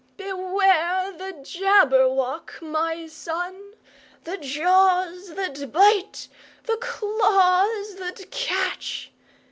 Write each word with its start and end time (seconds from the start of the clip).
"Beware 0.17 1.11
the 1.11 1.31
Jabberwock, 1.43 2.59
my 2.59 3.05
son! 3.05 3.73
The 4.23 4.37
jaws 4.37 5.35
that 5.35 5.71
bite, 5.71 6.27
the 6.63 6.77
claws 6.77 7.93
that 7.99 8.25
catch! 8.31 9.11